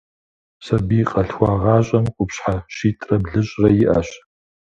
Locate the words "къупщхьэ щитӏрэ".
2.15-3.17